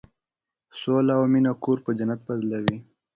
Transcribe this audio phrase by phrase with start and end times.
[0.79, 2.77] سوله او مینه کور په جنت بدلوي.